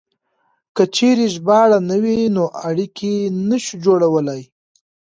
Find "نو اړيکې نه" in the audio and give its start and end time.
2.35-3.57